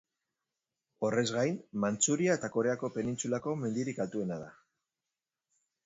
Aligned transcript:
Horrez 1.09 1.25
gain, 1.35 1.59
Mantxuria 1.85 2.39
eta 2.39 2.51
Koreako 2.57 2.91
penintsulako 2.99 3.57
mendirik 3.63 4.05
altuena 4.07 4.43
da. 4.47 4.53